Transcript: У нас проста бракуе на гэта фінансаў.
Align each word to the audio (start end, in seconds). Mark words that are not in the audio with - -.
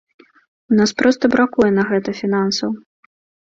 У 0.73 0.77
нас 0.79 0.93
проста 1.01 1.31
бракуе 1.35 1.69
на 1.77 1.83
гэта 1.93 2.17
фінансаў. 2.23 2.69